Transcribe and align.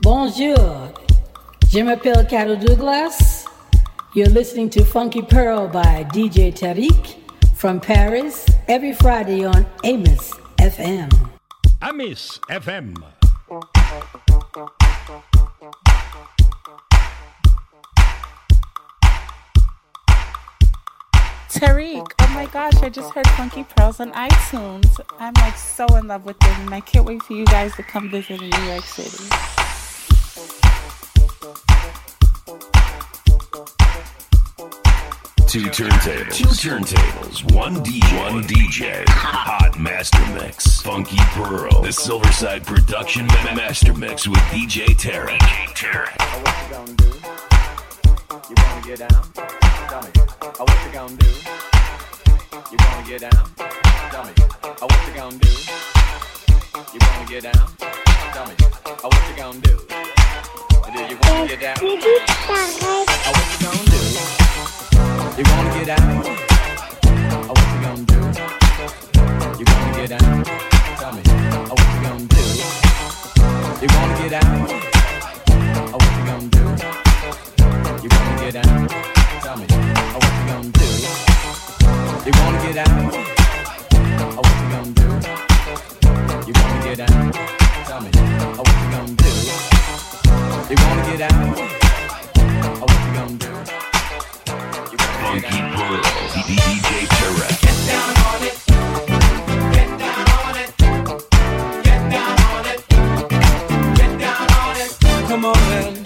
Bonjour. 0.00 0.92
Je 1.70 1.80
m'appelle 1.80 2.26
Carol 2.28 2.56
Douglas. 2.58 3.44
You're 4.14 4.28
listening 4.28 4.70
to 4.70 4.84
Funky 4.84 5.22
Pearl 5.22 5.66
by 5.68 6.04
DJ 6.12 6.52
Tarek 6.52 7.16
from 7.54 7.80
Paris 7.80 8.46
every 8.68 8.92
Friday 8.92 9.44
on 9.44 9.66
Amos 9.84 10.32
FM. 10.58 11.10
Amis 11.82 12.38
FM. 12.48 12.94
Tarek, 21.50 22.06
oh 22.20 22.28
my 22.34 22.46
gosh, 22.52 22.74
I 22.82 22.88
just 22.88 23.12
heard 23.12 23.26
Funky 23.30 23.64
Pearls 23.64 23.98
on 23.98 24.12
iTunes. 24.12 25.00
I'm 25.18 25.34
like 25.34 25.56
so 25.56 25.86
in 25.96 26.06
love 26.06 26.24
with 26.24 26.36
it, 26.36 26.58
and 26.60 26.72
I 26.72 26.80
can't 26.80 27.04
wait 27.04 27.22
for 27.24 27.32
you 27.32 27.44
guys 27.46 27.74
to 27.76 27.82
come 27.82 28.08
visit 28.10 28.40
in 28.40 28.50
New 28.50 28.62
York 28.62 28.84
City. 28.84 29.67
Two 35.46 35.60
turntables. 35.70 36.34
Two 36.34 36.44
turntables. 36.44 37.54
One 37.54 37.82
D. 37.82 38.00
One 38.18 38.42
DJ. 38.42 39.08
Hot 39.08 39.78
master 39.78 40.20
mix. 40.34 40.82
Funky 40.82 41.16
Pearl. 41.32 41.80
The 41.80 41.88
Silverside 41.88 42.66
Production 42.66 43.26
ma- 43.28 43.54
Master 43.54 43.94
Mix 43.94 44.28
with 44.28 44.38
DJ 44.50 44.94
Terry. 44.98 45.38
DJ 45.38 45.88
what 46.44 46.54
you 46.62 46.74
gonna 46.74 46.92
do? 46.92 47.06
You 48.50 48.54
wanna 48.58 48.86
get 48.86 48.98
down? 48.98 49.32
Tell 49.88 50.02
me. 50.02 50.08
You 50.14 50.92
gonna 50.92 51.16
do? 51.16 51.26
You 52.70 52.76
wanna 52.78 53.08
get 53.08 53.20
down? 53.22 53.50
Tell 54.10 54.24
me. 54.24 54.32
You 54.36 55.14
gonna 55.16 55.38
do? 55.38 55.48
You 56.92 56.98
wanna 57.00 57.26
get 57.26 57.42
down? 57.44 57.68
Tell 58.34 58.46
me. 58.46 58.54
You 59.30 59.36
gonna 59.36 59.60
do? 59.60 60.17
Do 60.88 60.94
you 60.94 61.18
wanna 61.22 61.46
get 61.48 61.60
down? 61.60 61.76
Oh, 61.80 61.84
what 61.84 63.44
you 63.52 63.60
gonna 63.60 63.84
do? 63.92 64.00
You 65.36 65.44
wanna 65.52 65.70
get 65.74 65.86
down? 65.86 66.08
Oh, 67.44 67.52
what 67.52 67.68
you 67.74 67.80
gonna 67.84 68.04
do? 68.08 68.16
You 69.58 69.64
wanna 69.68 69.92
get 69.98 70.08
down? 70.08 70.44
Tell 70.96 71.12
me. 71.12 71.22
Oh, 71.28 71.76
what 71.76 71.88
you 71.92 72.00
gonna 72.08 72.24
do? 72.24 72.42
You 73.82 73.88
wanna 73.92 74.14
get 74.16 74.30
down? 74.40 74.56
Oh, 75.92 75.98
what 76.00 76.12
you 76.16 76.24
gonna 76.24 76.48
do? 76.48 76.64
You 78.02 78.08
wanna 78.08 78.34
get 78.40 78.52
down? 78.54 78.88
Tell 79.42 79.56
me. 79.58 79.66
Oh, 79.68 80.20
what 80.24 80.32
you 80.38 80.44
gonna 80.48 80.70
do? 80.72 80.88
You 82.24 82.32
wanna 82.40 82.58
get 82.64 82.74
down? 82.76 83.28
Funky 95.28 95.46
Pearl, 95.76 96.00
DJ 96.34 97.06
Terra. 97.06 97.48
Get 97.60 97.76
down 97.86 98.10
on 98.24 98.42
it. 98.42 98.54
Get 99.74 99.90
down 99.98 100.26
on 100.38 100.56
it. 100.56 100.70
Get 101.84 102.02
down 102.10 102.38
on 102.48 102.66
it. 102.66 102.80
Get 103.96 104.12
down 104.18 104.48
on 104.52 104.76
it. 104.76 104.90
Come 105.28 105.44
on, 105.44 105.54
man. 105.54 105.97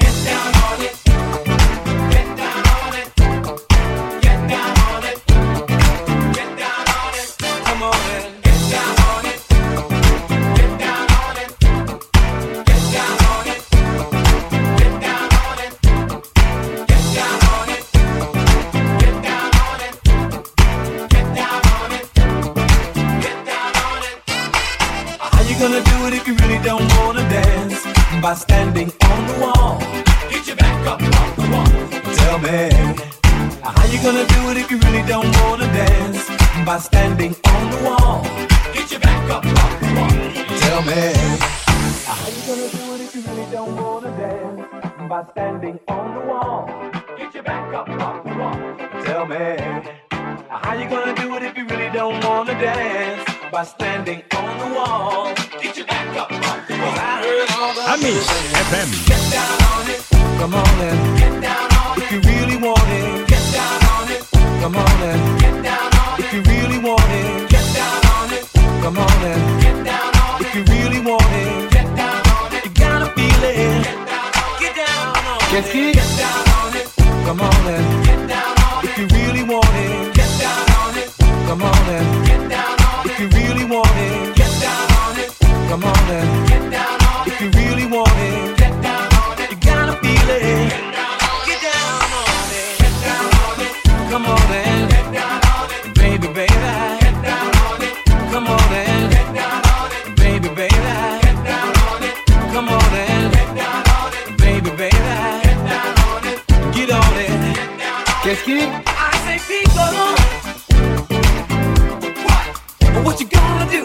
You 113.22 113.28
gonna 113.28 113.70
do? 113.70 113.84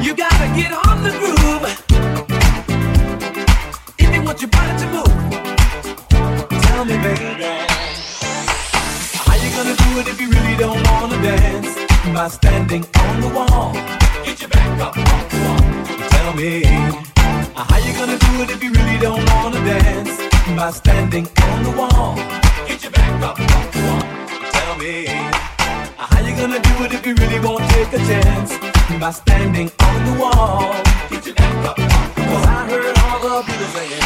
You 0.00 0.14
gotta 0.14 0.48
get 0.54 0.70
on 0.86 1.02
the 1.02 1.10
groove. 1.18 1.64
If 3.98 4.14
you 4.14 4.22
want 4.22 4.40
your 4.40 4.50
body 4.50 4.78
to 4.78 4.86
move. 4.94 5.14
Tell 6.66 6.84
me, 6.84 6.96
baby. 7.02 7.50
How 9.26 9.34
you 9.42 9.50
gonna 9.56 9.74
do 9.74 9.98
it 9.98 10.06
if 10.06 10.20
you 10.20 10.28
really 10.30 10.56
don't 10.56 10.80
wanna 10.88 11.20
dance? 11.20 11.74
By 12.14 12.28
standing 12.28 12.84
on 13.06 13.20
the 13.20 13.28
wall. 13.34 13.72
Get 14.24 14.40
your 14.40 14.50
back 14.50 14.80
up 14.80 14.96
off 14.96 15.28
the 15.30 15.38
wall. 15.46 16.08
Tell 16.10 16.32
me. 16.34 16.62
How 17.56 17.78
you 17.78 17.92
gonna 17.98 18.18
do 18.18 18.42
it 18.42 18.50
if 18.50 18.62
you 18.62 18.70
really 18.70 18.98
don't 18.98 19.24
wanna 19.32 19.64
dance? 19.64 20.16
By 20.56 20.70
standing 20.70 21.26
By 29.08 29.12
standing 29.12 29.70
on 29.80 30.04
the 30.04 30.20
wall. 30.20 30.74
Get 31.08 31.24
your 31.24 31.34
back 31.34 31.64
up. 31.64 31.76
'Cause 31.76 32.46
I 32.46 32.66
heard 32.68 32.98
all 33.04 33.18
the 33.20 33.42
people 33.48 33.68
saying. 33.74 34.02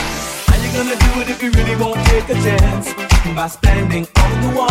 How 0.46 0.56
you 0.62 0.70
gonna 0.76 0.94
do 0.94 1.20
it 1.22 1.28
if 1.28 1.43
you 1.43 1.50
really 1.50 1.75
won't 1.75 2.00
take 2.06 2.28
a 2.31 2.34
chance? 2.34 2.87
By 3.34 3.49
standing 3.49 4.06
on 4.22 4.43
the 4.43 4.50
wall. 4.56 4.62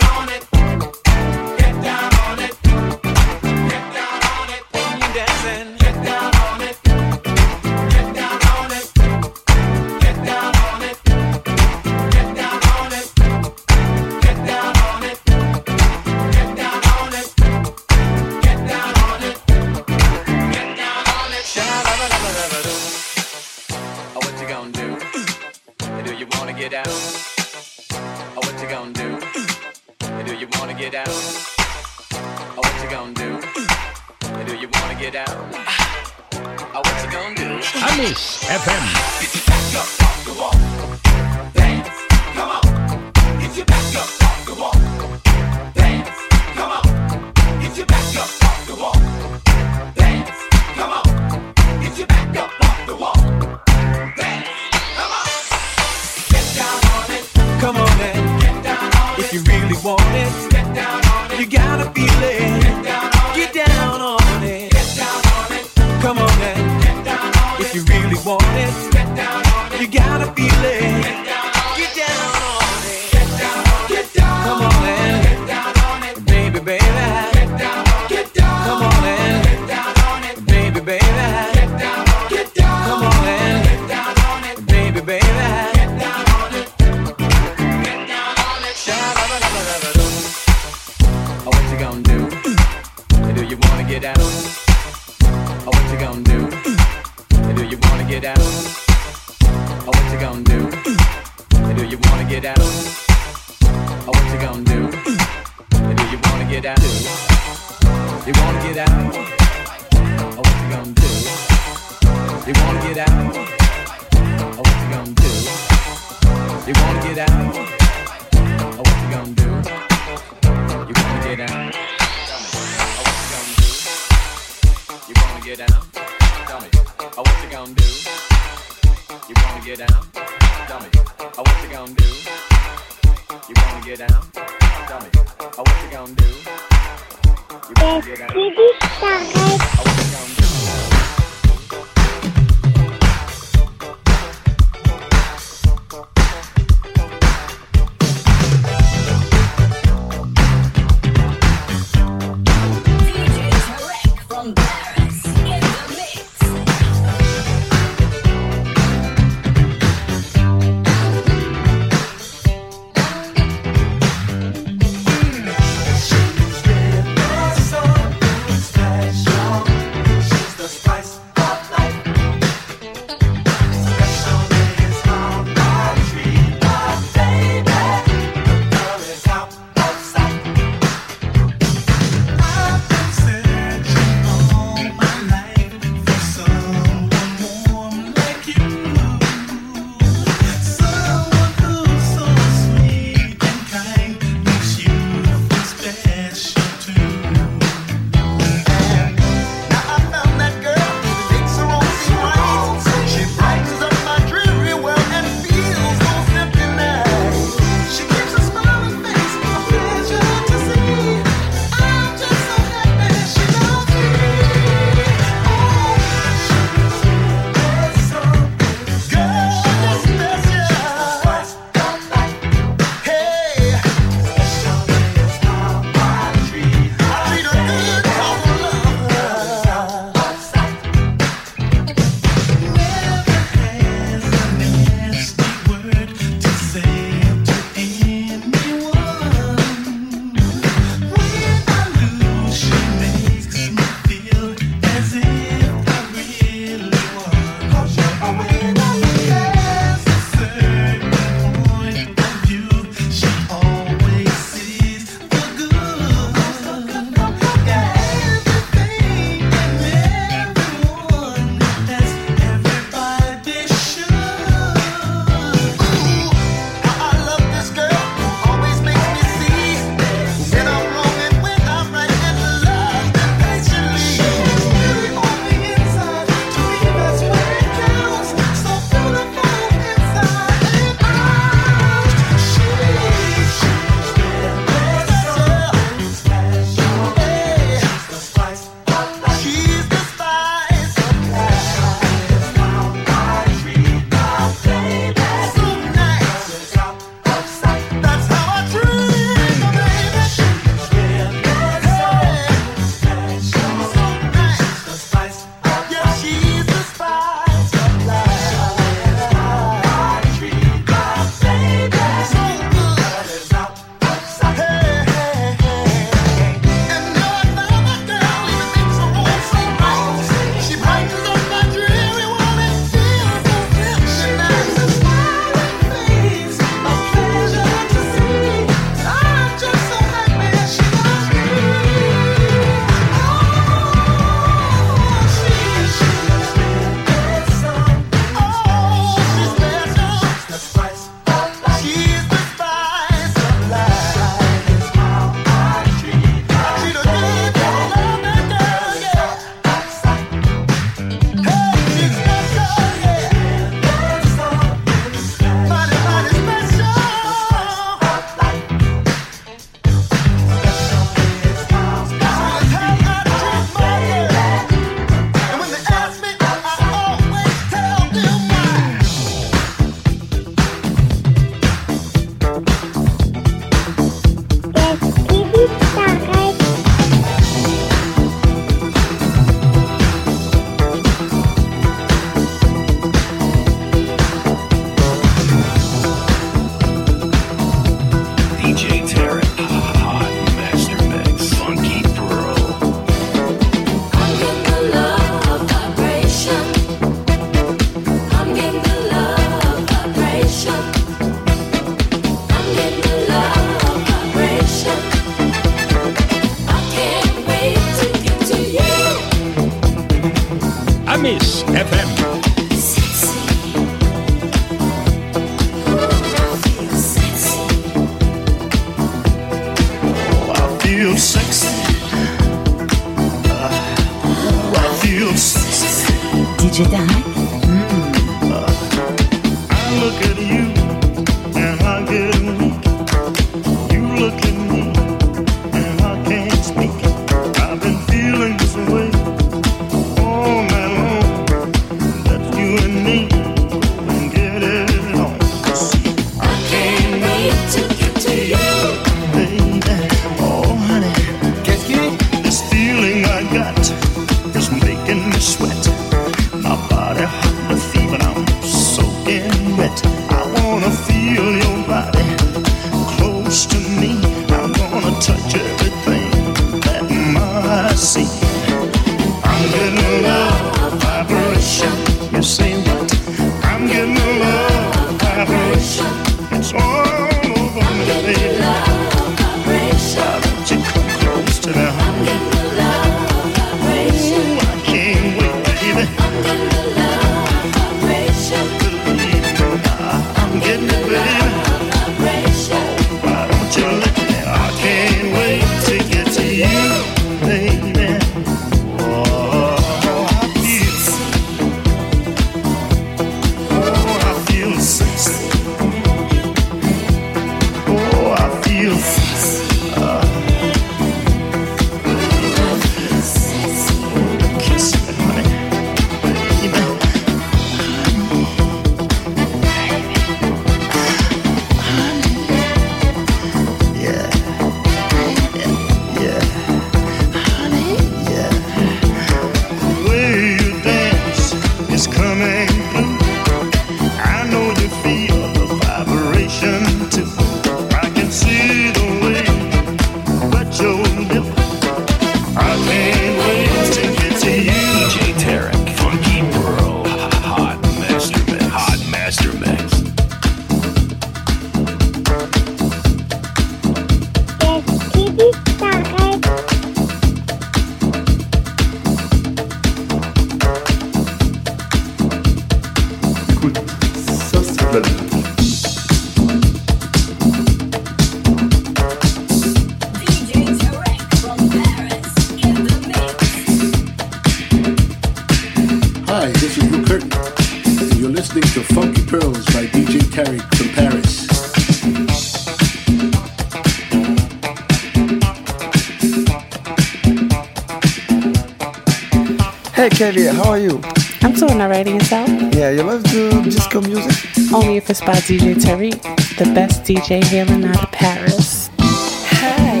Kelly, 590.18 590.46
how 590.46 590.70
are 590.70 590.78
you? 590.80 591.00
I'm 591.42 591.52
doing 591.52 591.80
alright 591.80 592.04
yourself? 592.04 592.48
Yeah, 592.74 592.90
you 592.90 593.04
love 593.04 593.22
to 593.30 593.62
disco 593.62 594.00
music? 594.00 594.34
Only 594.74 594.96
if 594.96 595.08
it's 595.08 595.20
by 595.20 595.36
DJ 595.46 595.76
Tarek, 595.76 596.20
the 596.56 596.64
best 596.74 597.04
DJ 597.04 597.44
here 597.44 597.64
in 597.64 597.84
out 597.84 598.02
of 598.02 598.10
Paris. 598.10 598.90
Hi, 598.98 600.00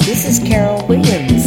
this 0.00 0.26
is 0.26 0.40
Carol 0.40 0.84
Williams, 0.88 1.46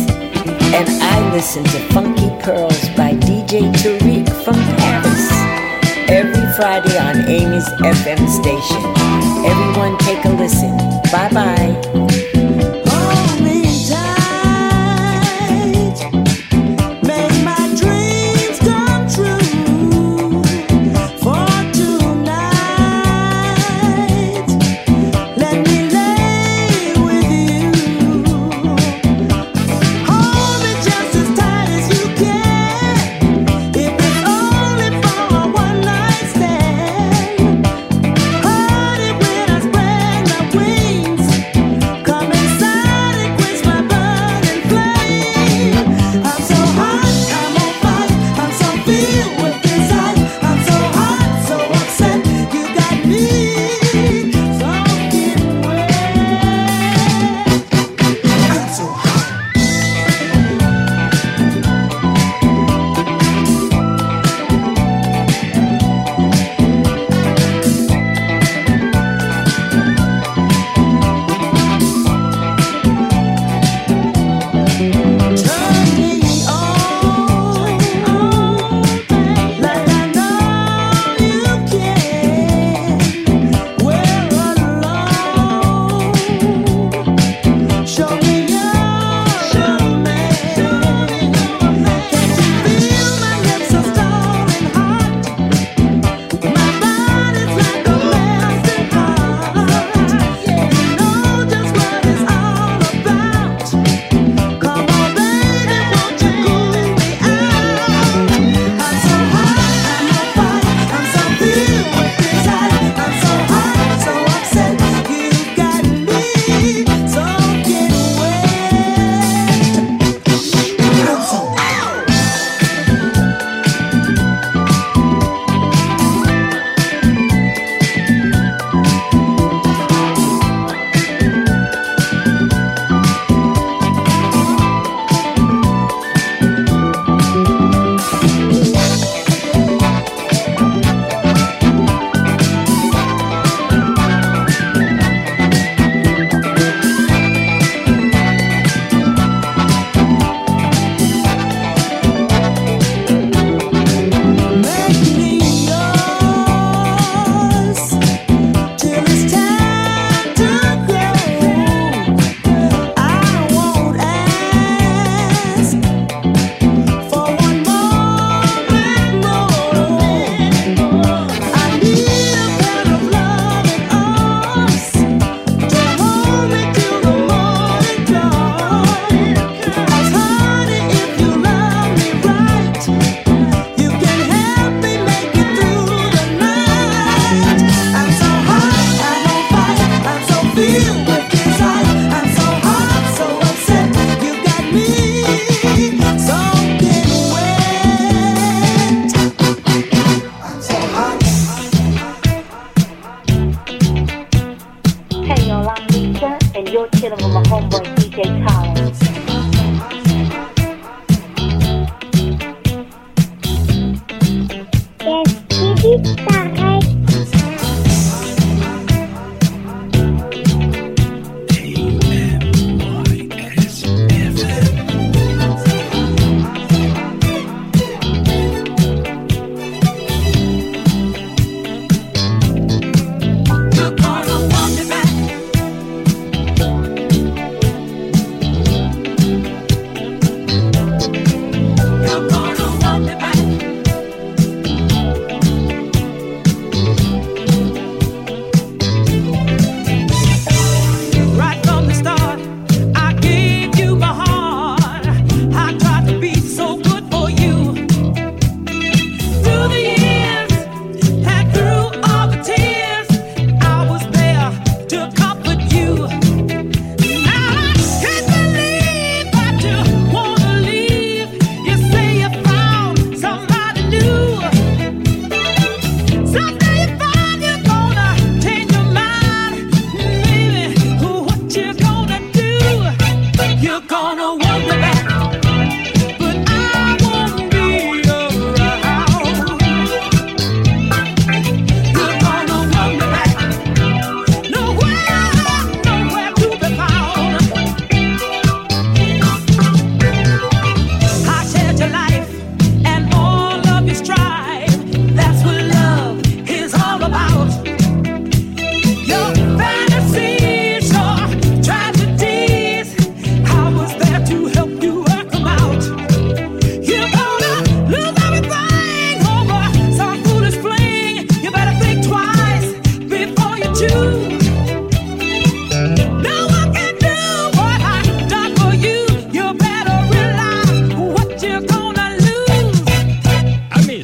and 0.72 0.88
I 1.04 1.34
listen 1.34 1.66
to 1.66 1.80
Funky 1.92 2.30
Pearls 2.42 2.88
by 2.96 3.12
DJ 3.20 3.70
Tarek 3.74 4.30
from 4.46 4.56
Paris 4.80 5.30
every 6.08 6.54
Friday 6.56 6.98
on 6.98 7.18
Amy's 7.28 7.68
FM 7.84 8.30
station. 8.30 8.82
Everyone, 9.44 9.98
take 9.98 10.24
a 10.24 10.30
listen. 10.30 10.72
Bye 11.12 11.30
bye. 11.34 11.75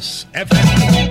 F. 0.02 0.26
FM. 0.34 1.01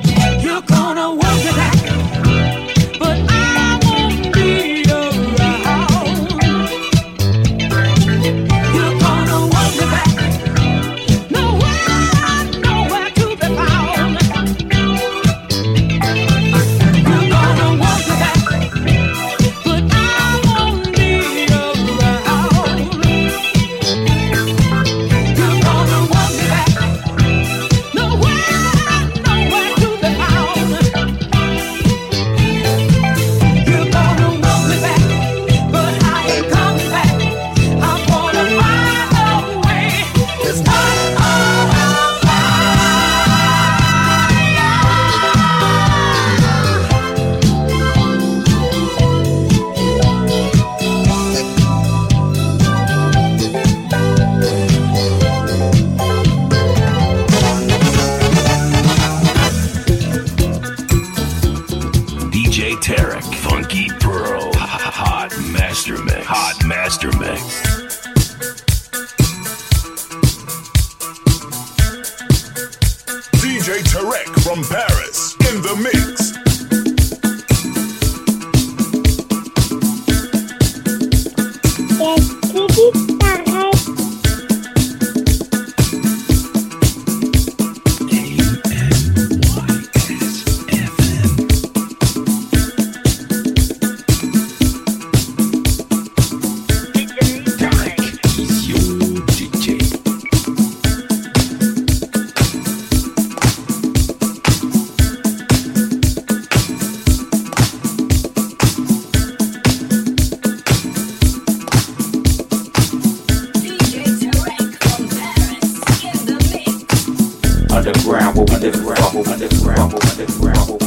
underground, 117.92 118.38
we 118.38 118.46
living 118.46 118.86
from, 118.86 119.16
we 119.16 119.24
living 119.24 119.58
from, 119.60 119.92
we. 119.92 120.81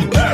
from 0.00 0.27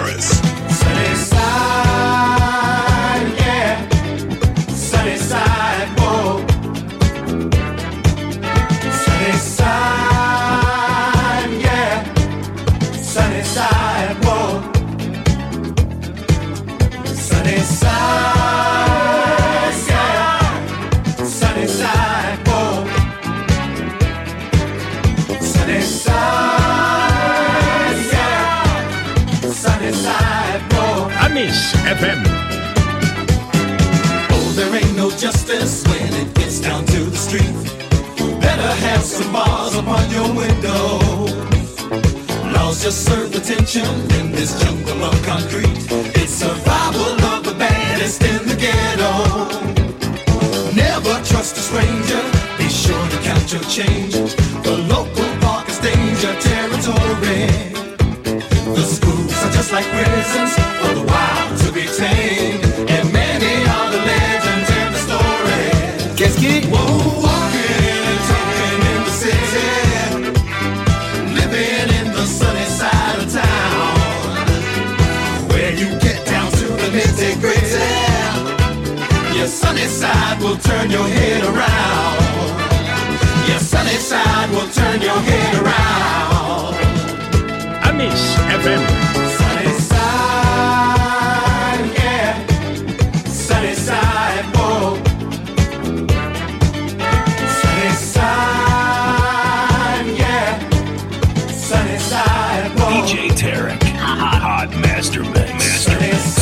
Master 105.04 105.22
Mix. 105.22 105.52
Master 105.52 106.00
Mix. 106.00 106.34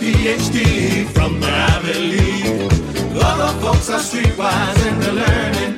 PhD 0.00 1.04
from 1.10 1.40
the 1.40 1.50
Ivy 1.50 1.92
League. 1.98 2.72
Other 3.22 3.52
folks 3.60 3.90
are 3.90 3.98
streetwise 3.98 4.86
in 4.88 4.98
the 4.98 5.12
learning, 5.12 5.74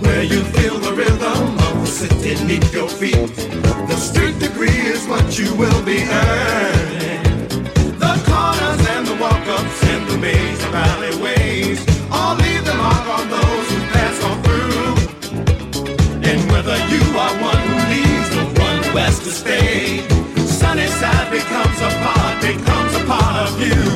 where 0.00 0.22
you 0.22 0.42
feel 0.44 0.78
the 0.78 0.92
rhythm 0.94 1.51
sitting 2.02 2.48
beneath 2.48 2.74
your 2.74 2.88
feet. 2.88 3.30
The 3.86 3.96
street 3.96 4.38
degree 4.38 4.80
is 4.94 5.06
what 5.06 5.38
you 5.38 5.54
will 5.54 5.82
be 5.84 6.02
earning. 6.02 7.22
The 8.04 8.14
corners 8.26 8.82
and 8.94 9.06
the 9.06 9.16
walk-ups 9.20 9.84
and 9.84 10.08
the 10.08 10.18
maze 10.18 10.64
of 10.64 10.74
alleyways 10.74 11.78
all 12.10 12.34
leave 12.36 12.64
the 12.64 12.74
mark 12.74 13.06
on 13.18 13.28
those 13.30 13.66
who 13.72 13.80
pass 13.94 14.16
on 14.28 14.36
through. 14.42 14.94
And 16.28 16.40
whether 16.50 16.76
you 16.92 17.04
are 17.24 17.34
one 17.50 17.62
who 17.68 17.76
leaves 17.94 18.30
or 18.36 18.46
one 18.66 18.78
who 18.82 18.98
has 18.98 19.20
to 19.20 19.30
stay, 19.30 20.02
sunny 20.44 20.88
side 20.88 21.30
becomes 21.30 21.78
a 21.88 21.90
part, 22.02 22.42
becomes 22.42 22.94
a 22.96 23.04
part 23.06 23.48
of 23.48 23.60
you. 23.60 23.91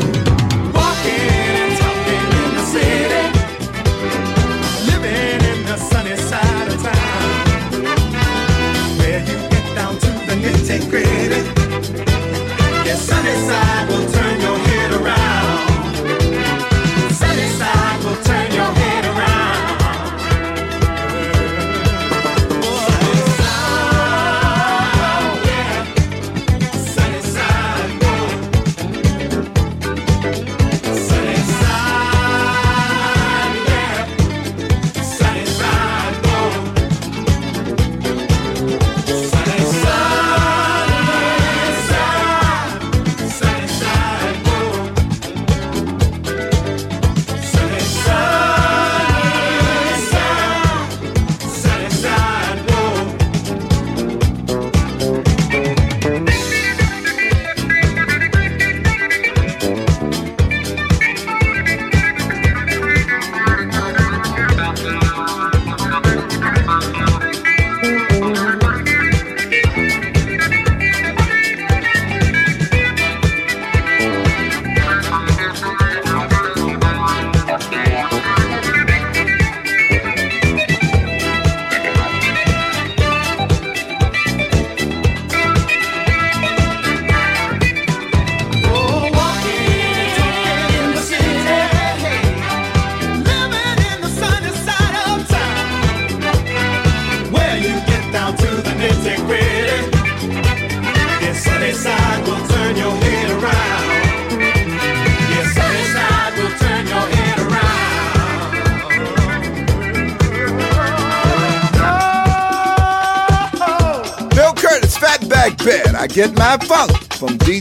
sunny 13.07 13.35
side 13.47 13.89
will 13.89 14.11
turn. 14.11 14.26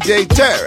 DJ 0.06 0.28
Tarek. 0.28 0.65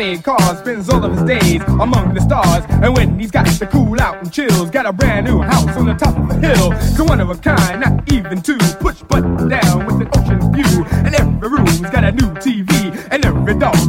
28 0.00 0.24
cars 0.24 0.58
spends 0.60 0.88
all 0.88 1.04
of 1.04 1.12
his 1.12 1.22
days 1.24 1.60
among 1.78 2.14
the 2.14 2.22
stars. 2.22 2.64
And 2.70 2.96
when 2.96 3.20
he's 3.20 3.30
got 3.30 3.46
to 3.46 3.66
cool 3.66 4.00
out 4.00 4.16
and 4.16 4.32
chills, 4.32 4.70
got 4.70 4.86
a 4.86 4.94
brand 4.94 5.26
new 5.26 5.42
house 5.42 5.76
on 5.76 5.84
the 5.84 5.92
top 5.92 6.16
of 6.16 6.30
a 6.30 6.36
hill. 6.40 6.72
So 6.96 7.04
one 7.04 7.20
of 7.20 7.28
a 7.28 7.34
kind, 7.34 7.82
not 7.82 8.10
even 8.10 8.40
two. 8.40 8.56
Push 8.80 9.02
button 9.02 9.50
down 9.50 9.84
with 9.84 10.00
an 10.00 10.08
ocean 10.16 10.40
view. 10.54 10.84
And 11.04 11.14
every 11.14 11.50
room's 11.50 11.80
got 11.80 12.04
a 12.04 12.12
new 12.12 12.32
TV. 12.40 12.96
And 13.10 13.26
every 13.26 13.58
dog's 13.58 13.88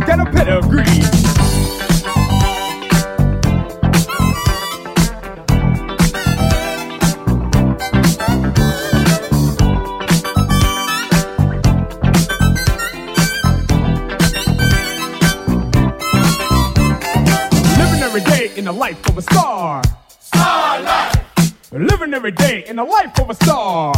every 22.13 22.31
day 22.31 22.63
in 22.67 22.75
the 22.75 22.83
life 22.83 23.17
of 23.19 23.29
a 23.29 23.33
star. 23.33 23.93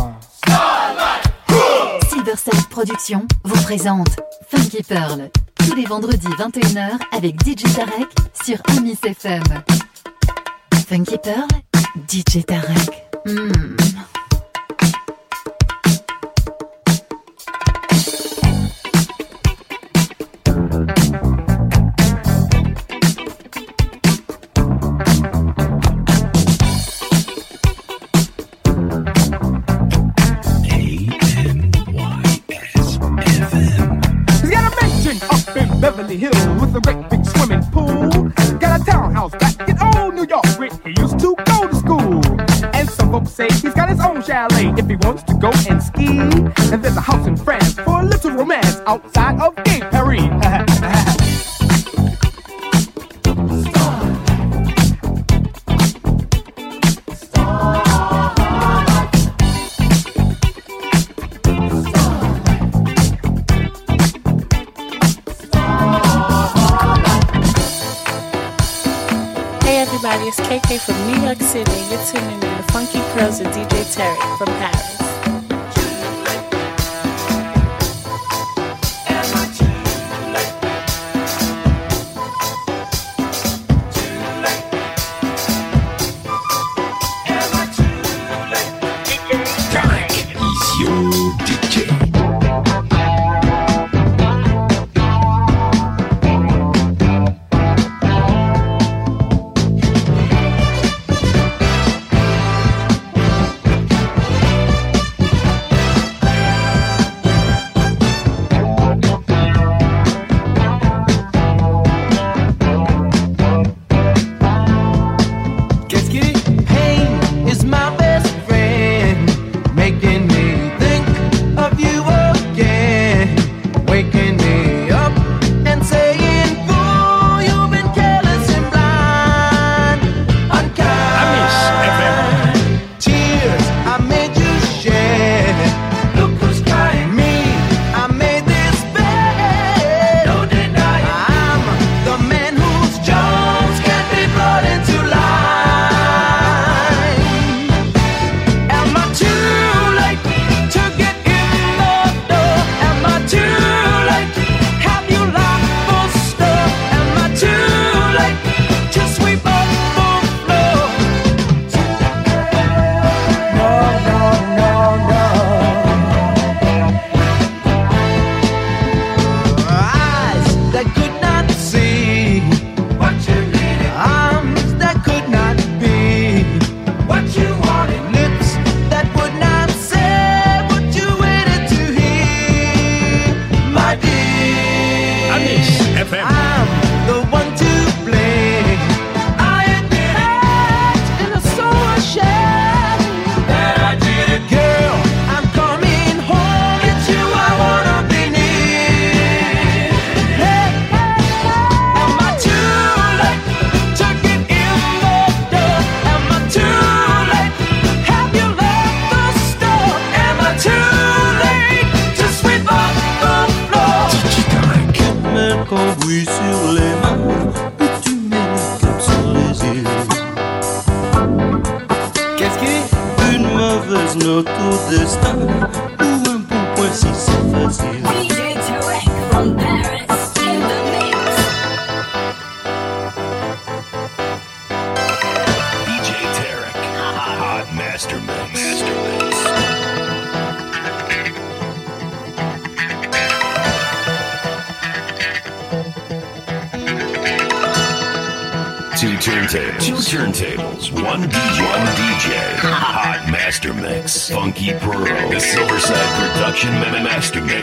Star 0.45 0.95
life. 0.95 2.09
Silverside 2.09 2.69
Productions 2.69 3.27
vous 3.43 3.61
présente 3.63 4.19
Funky 4.49 4.83
Pearl 4.83 5.29
tous 5.55 5.75
les 5.75 5.85
vendredis 5.85 6.27
21h 6.27 6.99
avec 7.11 7.35
DJ 7.45 7.63
Tarek 7.75 8.09
sur 8.43 8.57
Amis 8.77 8.97
FM. 9.03 9.43
Funky 10.87 11.17
Pearl, 11.17 11.47
DJ 12.07 12.45
Tarek. 12.45 13.07
Hmm. 13.25 13.75
Beverly 36.03 36.17
Hills 36.17 36.61
with 36.61 36.75
a 36.75 36.81
great 36.81 37.09
big 37.09 37.25
swimming 37.25 37.63
pool. 37.71 38.09
Got 38.59 38.81
a 38.81 38.83
townhouse 38.83 39.31
back 39.35 39.69
in 39.69 39.77
old 39.81 40.13
New 40.15 40.25
York 40.25 40.45
where 40.59 40.69
he 40.83 41.01
used 41.01 41.17
to 41.19 41.33
go 41.45 41.67
to 41.67 41.75
school. 41.75 42.21
And 42.75 42.89
some 42.89 43.11
folks 43.11 43.31
say 43.31 43.47
he's 43.47 43.73
got 43.73 43.87
his 43.87 44.01
own 44.01 44.21
chalet 44.21 44.73
if 44.77 44.85
he 44.87 44.97
wants 44.97 45.23
to 45.23 45.33
go 45.35 45.49
and 45.69 45.81
ski. 45.81 46.19
And 46.73 46.83
there's 46.83 46.97
a 46.97 47.01
house 47.01 47.25
in 47.25 47.37
France 47.37 47.75
for 47.75 48.01
a 48.01 48.05
little 48.05 48.31
romance 48.31 48.81
outside 48.85 49.39
of 49.39 49.55
Gay 49.63 49.79
Paris. 49.79 50.69
it's 70.27 70.39
KK 70.39 70.79
from 70.79 70.95
New 71.07 71.25
York 71.25 71.41
City. 71.41 71.71
You're 71.89 72.05
tuning 72.05 72.35
in 72.35 72.39
to 72.41 72.63
Funky 72.71 72.99
Pearls 73.13 73.39
with 73.39 73.49
DJ 73.49 73.83
Tarek 73.93 74.37
from 74.37 74.47
Paris. 74.47 74.92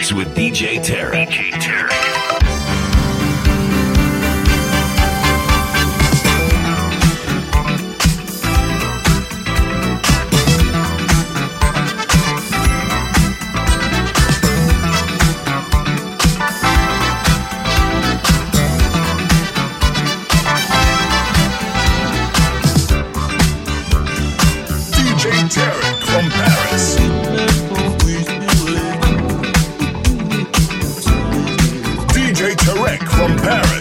Mix 0.01 0.15
with 0.15 0.35
DJ 0.35 0.79
Tarek. 0.79 1.29
DJ 1.29 1.51
Tarek. 1.61 2.11
Tarek 25.51 26.03
from 26.05 26.31
Paris. 26.31 27.50
from 33.21 33.37
Paris. 33.37 33.80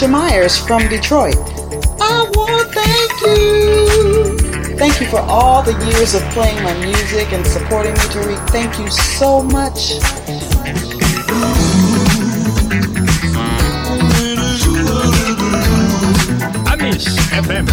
Alicia 0.00 0.12
Myers 0.12 0.56
from 0.56 0.88
Detroit. 0.88 1.36
I 2.00 2.30
want 2.34 2.72
to 2.72 2.80
thank 2.80 3.20
you. 3.20 4.78
Thank 4.78 4.98
you 4.98 5.06
for 5.08 5.18
all 5.18 5.62
the 5.62 5.72
years 5.88 6.14
of 6.14 6.22
playing 6.32 6.62
my 6.62 6.72
music 6.82 7.34
and 7.34 7.46
supporting 7.46 7.92
me, 7.92 7.98
Tarek. 8.08 8.48
Thank 8.48 8.78
you 8.78 8.90
so 8.90 9.42
much. 9.42 10.00
Amis 16.66 17.04
FM. 17.36 17.66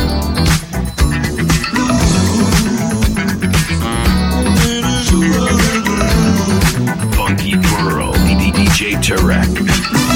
DJ 8.67 8.95
Tarek. 9.01 10.06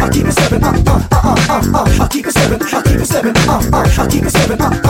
I'll 0.00 0.10
keep 0.10 0.26
I'll 2.00 2.08
keep 2.08 2.26
it 2.26 2.32
seven, 2.32 2.62
I'll 2.62 2.82
keep 2.82 3.00
it 3.00 3.06
seven, 3.06 3.36
uh, 3.36 3.60
uh, 3.72 3.98
I'll 3.98 4.08
keep 4.08 4.24
it 4.24 4.30
seven, 4.30 4.60
uh. 4.60 4.82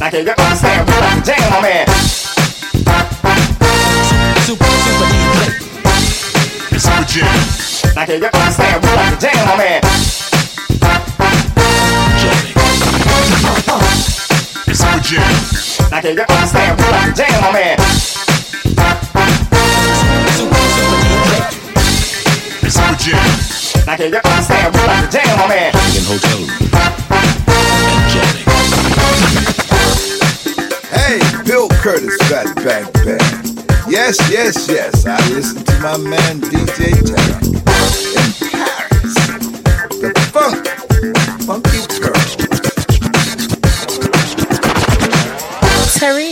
Now 0.00 0.08
can 0.08 0.24
you 0.24 0.32
understand 0.32 0.88
what 0.88 1.02
I'm 1.04 1.22
jam, 1.22 1.50
my 1.50 1.60
man? 1.60 1.86
Super, 4.46 4.64
super 4.64 5.06
DJ. 15.10 15.59
Now 16.00 16.06
can 16.06 16.16
you 16.16 16.24
understand 16.30 16.80
what 16.80 16.94
I'm 16.94 17.14
jam, 17.14 17.42
my 17.42 17.52
man? 17.52 17.76
Super, 20.32 20.64
super 20.72 20.96
DJ. 21.04 21.32
Super 22.70 22.94
Jam. 22.96 23.84
Now 23.84 23.96
can 23.96 24.08
you 24.08 24.20
understand 24.24 24.72
what 24.72 24.88
I'm 24.88 25.10
jam, 25.10 25.28
my 25.36 25.46
man? 25.48 25.74
In 25.92 26.04
hotel 26.08 26.40
room. 26.40 26.48
Hey, 30.88 31.20
Bill 31.44 31.68
Curtis, 31.68 32.16
Fat 32.30 32.48
Back 32.64 32.90
Band. 33.04 33.60
Yes, 33.86 34.16
yes, 34.30 34.68
yes. 34.70 35.04
I 35.04 35.18
listen 35.28 35.62
to 35.62 35.80
my 35.80 35.98
man 35.98 36.40
DJ 36.40 36.94
Tarek 36.96 37.44
in 37.44 37.60
Paris. 38.56 39.14
The 40.00 40.10
funk, 40.32 40.66
funky 41.44 42.00
pearl. 42.00 42.19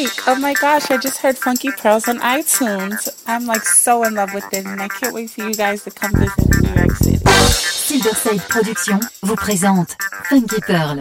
Tariq, 0.09 0.23
oh 0.29 0.37
my 0.41 0.55
gosh, 0.55 0.91
I 0.91 0.97
just 0.97 1.19
heard 1.19 1.37
Funky 1.37 1.71
Pearls 1.71 2.09
on 2.09 2.19
iTunes. 2.21 3.09
I'm 3.27 3.47
like 3.47 3.65
so 3.65 4.05
in 4.05 4.15
love 4.15 4.33
with 4.33 4.45
it 4.53 4.65
and 4.65 4.81
I 4.81 4.89
can't 4.89 5.13
wait 5.15 5.31
for 5.31 5.43
you 5.43 5.53
guys 5.55 5.83
to 5.85 5.91
come 5.91 6.13
visit 6.13 6.63
New 6.63 6.75
York 6.75 6.97
City. 6.97 7.19
Silverside 7.51 8.41
Productions 8.49 9.01
vous 9.23 9.37
présente 9.37 9.97
Funky 10.25 10.61
Pearl. 10.67 11.01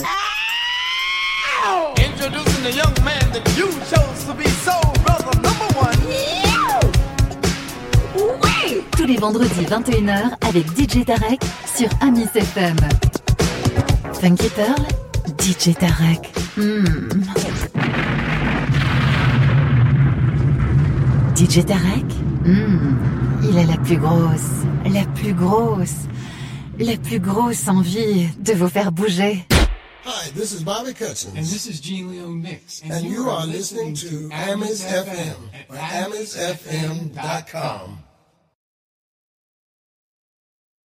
Introducing 1.98 2.64
the 2.64 2.72
young 2.76 2.94
man 3.04 3.32
that 3.32 3.48
you 3.58 3.68
chose 3.90 4.26
to 4.26 4.34
be 4.34 4.48
soul 4.66 4.94
brother 5.06 5.40
number 5.42 5.68
one. 5.78 5.98
Tous 8.98 9.06
les 9.06 9.18
vendredis 9.18 9.66
21h 9.66 10.36
avec 10.48 10.66
DJ 10.76 11.06
Tarek 11.06 11.42
sur 11.76 11.90
Amis 12.02 12.28
FM. 12.34 12.76
Funky 14.20 14.50
Pearl, 14.50 14.86
DJ 15.40 15.76
Tarek. 15.76 16.34
Hmm. 16.58 17.08
DJ 21.38 21.64
Tarek, 21.66 22.06
Hmm. 22.46 22.96
il 23.44 23.58
a 23.58 23.64
la 23.66 23.78
plus 23.78 23.98
grosse, 23.98 24.66
la 24.92 25.06
plus 25.16 25.34
grosse, 25.34 26.08
la 26.80 26.98
plus 26.98 27.20
grosse 27.20 27.68
envie 27.68 28.28
de 28.40 28.54
vous 28.54 28.70
faire 28.70 28.92
bouger. 28.92 29.46
Hi, 30.06 30.32
this 30.34 30.52
is 30.54 30.64
Bobby 30.64 30.94
Cutchins. 30.94 31.36
And 31.36 31.44
this 31.44 31.66
is 31.68 31.80
Gene 31.82 32.10
Leon 32.12 32.42
Mix. 32.42 32.82
And, 32.90 33.04
you 33.04 33.30
are 33.30 33.46
listening 33.46 33.94
to 33.96 34.30
Amis 34.32 34.82
FM 34.84 35.50
at 35.54 36.08
AmisFM.com. 36.10 37.98